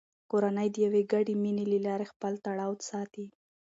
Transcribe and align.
کورنۍ 0.31 0.67
د 0.71 0.75
یوې 0.85 1.01
ګډې 1.11 1.33
مینې 1.43 1.65
له 1.71 1.77
لارې 1.85 2.05
خپل 2.11 2.33
تړاو 2.45 2.73
ساتي 2.89 3.25